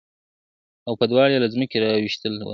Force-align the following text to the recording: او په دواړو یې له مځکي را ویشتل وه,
او 0.87 0.93
په 0.99 1.05
دواړو 1.11 1.33
یې 1.35 1.39
له 1.43 1.47
مځکي 1.53 1.77
را 1.79 1.89
ویشتل 2.01 2.33
وه, 2.37 2.45